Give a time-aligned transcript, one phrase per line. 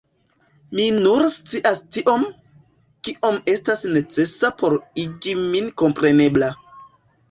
[0.77, 2.25] Mi nur scias tiom,
[3.09, 6.57] kiom estas necesa por igi min komprenebla.